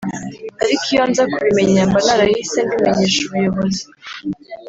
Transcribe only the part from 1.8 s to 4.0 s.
mba narahise mbimenyesha ubuyobozi